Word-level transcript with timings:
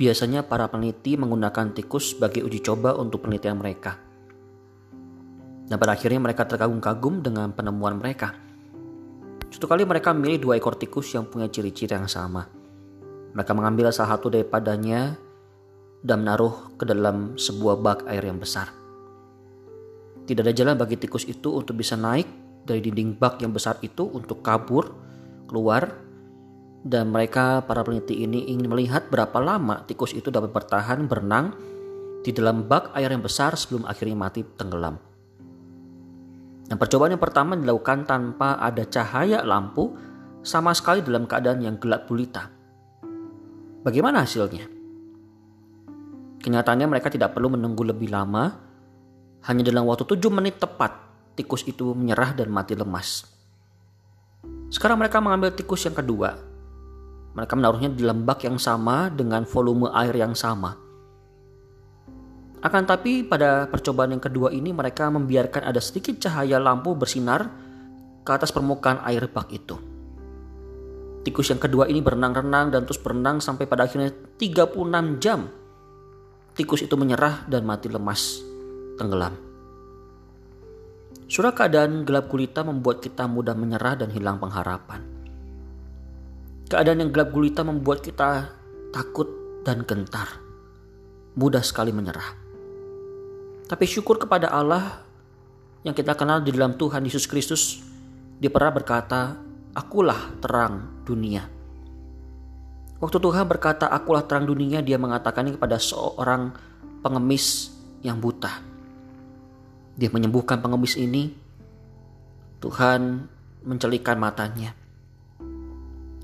Biasanya 0.00 0.48
para 0.48 0.64
peneliti 0.72 1.20
menggunakan 1.20 1.76
tikus 1.76 2.16
sebagai 2.16 2.40
uji 2.40 2.64
coba 2.64 2.96
untuk 2.96 3.28
penelitian 3.28 3.60
mereka. 3.60 4.00
Dan 5.68 5.76
pada 5.76 5.92
akhirnya 5.92 6.24
mereka 6.24 6.48
terkagum-kagum 6.48 7.20
dengan 7.20 7.52
penemuan 7.52 8.00
mereka. 8.00 8.32
Suatu 9.52 9.68
kali 9.68 9.84
mereka 9.84 10.16
memilih 10.16 10.48
dua 10.48 10.54
ekor 10.56 10.80
tikus 10.80 11.12
yang 11.12 11.28
punya 11.28 11.52
ciri-ciri 11.52 11.92
yang 11.92 12.08
sama. 12.08 12.48
Mereka 13.36 13.52
mengambil 13.52 13.92
salah 13.92 14.16
satu 14.16 14.32
daripadanya 14.32 15.20
dan 16.00 16.24
menaruh 16.24 16.80
ke 16.80 16.88
dalam 16.88 17.36
sebuah 17.36 17.76
bak 17.84 17.98
air 18.08 18.24
yang 18.24 18.40
besar. 18.40 18.72
Tidak 20.24 20.40
ada 20.40 20.56
jalan 20.56 20.80
bagi 20.80 20.96
tikus 20.96 21.28
itu 21.28 21.52
untuk 21.52 21.76
bisa 21.76 22.00
naik 22.00 22.24
dari 22.64 22.80
dinding 22.80 23.20
bak 23.20 23.36
yang 23.44 23.52
besar 23.52 23.76
itu 23.84 24.08
untuk 24.08 24.40
kabur, 24.40 24.96
keluar, 25.44 25.92
dan 26.80 27.12
mereka 27.12 27.60
para 27.68 27.84
peneliti 27.84 28.24
ini 28.24 28.48
ingin 28.48 28.72
melihat 28.72 29.12
berapa 29.12 29.36
lama 29.36 29.84
tikus 29.84 30.16
itu 30.16 30.32
dapat 30.32 30.48
bertahan 30.48 31.04
berenang 31.04 31.52
di 32.24 32.32
dalam 32.32 32.64
bak 32.64 32.96
air 32.96 33.12
yang 33.12 33.20
besar 33.20 33.52
sebelum 33.56 33.84
akhirnya 33.84 34.16
mati 34.16 34.40
tenggelam. 34.44 34.96
Dan 36.64 36.76
percobaan 36.78 37.12
yang 37.12 37.20
pertama 37.20 37.58
dilakukan 37.58 38.06
tanpa 38.06 38.56
ada 38.62 38.86
cahaya 38.86 39.44
lampu 39.44 39.92
sama 40.40 40.72
sekali 40.72 41.04
dalam 41.04 41.28
keadaan 41.28 41.60
yang 41.60 41.76
gelap 41.76 42.08
gulita. 42.08 42.48
Bagaimana 43.84 44.24
hasilnya? 44.24 44.64
Kenyataannya 46.40 46.86
mereka 46.88 47.12
tidak 47.12 47.36
perlu 47.36 47.52
menunggu 47.52 47.84
lebih 47.84 48.08
lama, 48.08 48.56
hanya 49.44 49.62
dalam 49.66 49.84
waktu 49.84 50.08
7 50.08 50.32
menit 50.32 50.56
tepat 50.56 50.96
tikus 51.36 51.64
itu 51.68 51.92
menyerah 51.92 52.32
dan 52.32 52.48
mati 52.48 52.72
lemas. 52.72 53.28
Sekarang 54.72 54.96
mereka 54.96 55.20
mengambil 55.20 55.52
tikus 55.52 55.84
yang 55.84 55.96
kedua 55.96 56.49
mereka 57.30 57.54
menaruhnya 57.54 57.90
di 57.94 58.02
lembak 58.02 58.42
yang 58.42 58.58
sama 58.58 59.06
dengan 59.10 59.46
volume 59.46 59.90
air 59.94 60.14
yang 60.14 60.34
sama. 60.34 60.74
Akan 62.60 62.84
tapi 62.84 63.24
pada 63.24 63.64
percobaan 63.70 64.12
yang 64.12 64.20
kedua 64.20 64.52
ini 64.52 64.74
mereka 64.74 65.08
membiarkan 65.08 65.64
ada 65.64 65.80
sedikit 65.80 66.20
cahaya 66.20 66.60
lampu 66.60 66.92
bersinar 66.92 67.48
ke 68.20 68.30
atas 68.30 68.52
permukaan 68.52 69.00
air 69.08 69.24
bak 69.32 69.48
itu. 69.48 69.80
Tikus 71.24 71.52
yang 71.52 71.60
kedua 71.60 71.88
ini 71.88 72.00
berenang-renang 72.00 72.72
dan 72.72 72.84
terus 72.84 73.00
berenang 73.00 73.40
sampai 73.40 73.64
pada 73.64 73.88
akhirnya 73.88 74.12
36 74.36 75.20
jam. 75.20 75.48
Tikus 76.52 76.84
itu 76.84 76.96
menyerah 76.96 77.48
dan 77.48 77.64
mati 77.64 77.88
lemas, 77.88 78.40
tenggelam. 79.00 79.32
Surah 81.30 81.54
keadaan 81.54 82.02
gelap 82.04 82.26
gulita 82.28 82.66
membuat 82.66 83.00
kita 83.00 83.24
mudah 83.24 83.54
menyerah 83.54 84.04
dan 84.04 84.10
hilang 84.10 84.36
pengharapan. 84.36 85.09
Keadaan 86.70 87.02
yang 87.02 87.10
gelap 87.10 87.34
gulita 87.34 87.66
membuat 87.66 87.98
kita 87.98 88.54
takut 88.94 89.26
dan 89.66 89.82
gentar. 89.82 90.38
Mudah 91.34 91.66
sekali 91.66 91.90
menyerah. 91.90 92.38
Tapi 93.66 93.84
syukur 93.90 94.22
kepada 94.22 94.54
Allah 94.54 95.02
yang 95.82 95.98
kita 95.98 96.14
kenal 96.14 96.38
di 96.46 96.54
dalam 96.54 96.78
Tuhan 96.78 97.02
Yesus 97.02 97.26
Kristus. 97.26 97.82
Dia 98.38 98.54
pernah 98.54 98.70
berkata, 98.70 99.34
Akulah 99.74 100.30
terang 100.38 101.02
dunia. 101.02 101.42
Waktu 103.02 103.18
Tuhan 103.18 103.50
berkata, 103.50 103.90
Akulah 103.90 104.22
terang 104.22 104.46
dunia, 104.46 104.78
dia 104.78 104.94
mengatakan 104.94 105.50
ini 105.50 105.58
kepada 105.58 105.74
seorang 105.74 106.54
pengemis 107.02 107.74
yang 108.06 108.22
buta. 108.22 108.62
Dia 109.98 110.06
menyembuhkan 110.14 110.62
pengemis 110.62 110.94
ini. 110.94 111.34
Tuhan 112.62 113.26
mencelikan 113.66 114.22
matanya. 114.22 114.79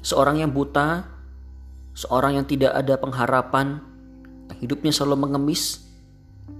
Seorang 0.00 0.40
yang 0.40 0.50
buta, 0.52 1.04
seorang 1.92 2.40
yang 2.40 2.46
tidak 2.48 2.72
ada 2.72 2.96
pengharapan, 2.96 3.84
hidupnya 4.60 4.92
selalu 4.92 5.28
mengemis, 5.28 5.84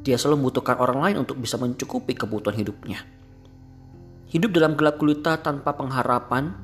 dia 0.05 0.21
selalu 0.21 0.45
membutuhkan 0.45 0.77
orang 0.77 0.99
lain 1.01 1.17
untuk 1.25 1.41
bisa 1.41 1.57
mencukupi 1.57 2.13
kebutuhan 2.13 2.57
hidupnya. 2.57 3.01
Hidup 4.31 4.55
dalam 4.55 4.77
gelap 4.77 5.01
gulita 5.01 5.41
tanpa 5.41 5.75
pengharapan, 5.75 6.55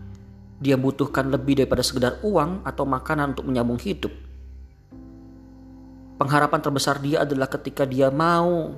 dia 0.60 0.76
butuhkan 0.80 1.28
lebih 1.28 1.64
daripada 1.64 1.82
sekedar 1.84 2.20
uang 2.24 2.64
atau 2.64 2.84
makanan 2.88 3.36
untuk 3.36 3.48
menyambung 3.48 3.80
hidup. 3.80 4.12
Pengharapan 6.16 6.60
terbesar 6.64 6.96
dia 7.04 7.28
adalah 7.28 7.50
ketika 7.52 7.84
dia 7.84 8.08
mau 8.08 8.72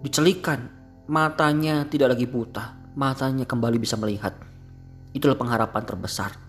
dicelikan, 0.00 0.64
matanya 1.10 1.84
tidak 1.84 2.16
lagi 2.16 2.24
buta, 2.24 2.92
matanya 2.96 3.44
kembali 3.44 3.76
bisa 3.76 4.00
melihat. 4.00 4.32
Itulah 5.12 5.36
pengharapan 5.36 5.82
terbesar. 5.84 6.47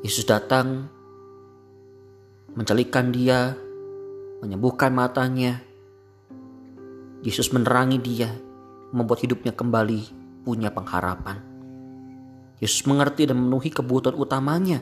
Yesus 0.00 0.24
datang 0.24 0.88
mencelikan 2.56 3.12
dia, 3.12 3.52
menyembuhkan 4.40 4.96
matanya. 4.96 5.60
Yesus 7.20 7.52
menerangi 7.52 8.00
dia, 8.00 8.32
membuat 8.96 9.20
hidupnya 9.20 9.52
kembali 9.52 10.00
punya 10.40 10.72
pengharapan. 10.72 11.36
Yesus 12.64 12.88
mengerti 12.88 13.28
dan 13.28 13.44
memenuhi 13.44 13.68
kebutuhan 13.68 14.16
utamanya. 14.16 14.80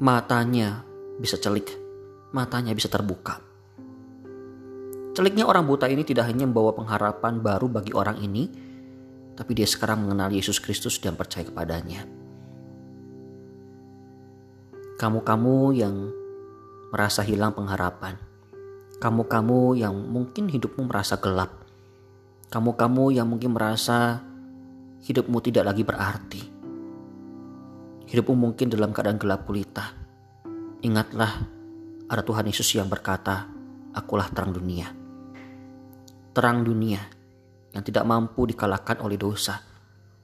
Matanya 0.00 0.80
bisa 1.20 1.36
celik, 1.36 1.76
matanya 2.32 2.72
bisa 2.72 2.88
terbuka. 2.88 3.36
Celiknya 5.12 5.44
orang 5.44 5.68
buta 5.68 5.86
ini 5.92 6.02
tidak 6.08 6.26
hanya 6.26 6.48
membawa 6.48 6.72
pengharapan 6.72 7.38
baru 7.44 7.68
bagi 7.68 7.92
orang 7.92 8.16
ini, 8.18 8.48
tapi 9.34 9.52
dia 9.54 9.66
sekarang 9.66 10.06
mengenal 10.06 10.30
Yesus 10.30 10.62
Kristus 10.62 10.98
dan 11.02 11.18
percaya 11.18 11.42
kepadanya. 11.46 12.06
Kamu-kamu 14.94 15.56
yang 15.74 15.94
merasa 16.94 17.26
hilang 17.26 17.50
pengharapan, 17.50 18.14
kamu-kamu 19.02 19.74
yang 19.74 19.94
mungkin 19.94 20.46
hidupmu 20.46 20.86
merasa 20.86 21.18
gelap, 21.18 21.50
kamu-kamu 22.54 23.18
yang 23.18 23.26
mungkin 23.26 23.58
merasa 23.58 24.22
hidupmu 25.02 25.42
tidak 25.42 25.74
lagi 25.74 25.82
berarti, 25.82 26.42
hidupmu 28.06 28.34
mungkin 28.38 28.70
dalam 28.70 28.94
keadaan 28.94 29.18
gelap 29.18 29.42
gulita. 29.42 29.90
Ingatlah, 30.86 31.42
ada 32.06 32.22
Tuhan 32.22 32.46
Yesus 32.46 32.70
yang 32.78 32.86
berkata, 32.86 33.50
"Akulah 33.90 34.30
terang 34.30 34.54
dunia." 34.54 34.94
Terang 36.34 36.66
dunia 36.66 37.13
yang 37.74 37.82
tidak 37.82 38.06
mampu 38.06 38.46
dikalahkan 38.46 39.02
oleh 39.02 39.18
dosa, 39.18 39.58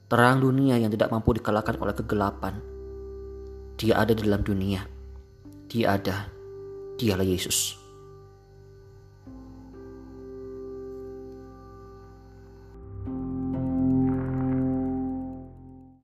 terang 0.07 0.39
dunia 0.39 0.79
yang 0.79 0.87
tidak 0.87 1.11
mampu 1.11 1.35
dikalahkan 1.35 1.75
oleh 1.75 1.91
kegelapan. 1.91 2.55
Dia 3.75 3.99
ada 3.99 4.15
di 4.15 4.23
dalam 4.23 4.41
dunia. 4.41 4.87
Dia 5.67 5.99
ada. 5.99 6.31
Dialah 6.95 7.27
Yesus. 7.27 7.80